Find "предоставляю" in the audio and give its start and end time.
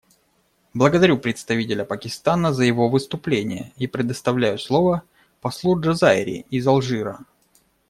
3.85-4.57